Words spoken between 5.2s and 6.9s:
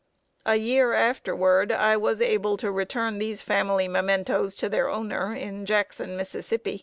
in Jackson, Mississippi.